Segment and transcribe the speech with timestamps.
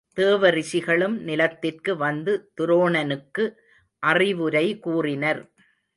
[0.17, 3.45] தேவ ரிஷிகளும் நிலத்திற்கு வந்து துரோணனுக்கு
[4.03, 5.41] அறிவுரை கூறினர்.